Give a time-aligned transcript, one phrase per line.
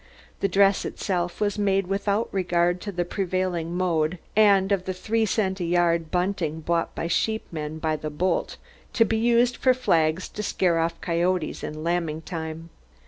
[0.39, 5.27] The dress itself was made without regard to the prevailing mode and of the three
[5.27, 8.57] cent a yard bunting bought by sheepmen by the bolt
[8.93, 12.71] to be used for flags to scare off coyotes in lambing time.